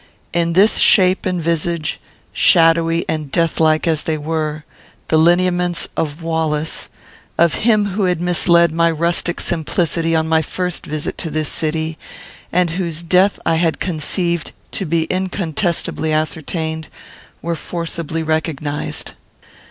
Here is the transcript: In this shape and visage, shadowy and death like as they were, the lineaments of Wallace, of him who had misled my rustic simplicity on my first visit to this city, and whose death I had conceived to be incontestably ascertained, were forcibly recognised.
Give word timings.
In 0.33 0.53
this 0.53 0.77
shape 0.79 1.27
and 1.27 1.39
visage, 1.39 1.99
shadowy 2.33 3.05
and 3.07 3.31
death 3.31 3.59
like 3.59 3.87
as 3.87 4.01
they 4.01 4.17
were, 4.17 4.63
the 5.09 5.17
lineaments 5.19 5.87
of 5.95 6.23
Wallace, 6.23 6.89
of 7.37 7.53
him 7.69 7.85
who 7.85 8.05
had 8.05 8.19
misled 8.19 8.71
my 8.71 8.89
rustic 8.89 9.39
simplicity 9.39 10.15
on 10.15 10.27
my 10.27 10.41
first 10.41 10.87
visit 10.87 11.19
to 11.19 11.29
this 11.29 11.49
city, 11.49 11.99
and 12.51 12.71
whose 12.71 13.03
death 13.03 13.39
I 13.45 13.57
had 13.57 13.79
conceived 13.79 14.53
to 14.71 14.85
be 14.87 15.03
incontestably 15.13 16.11
ascertained, 16.11 16.87
were 17.43 17.55
forcibly 17.55 18.23
recognised. 18.23 19.11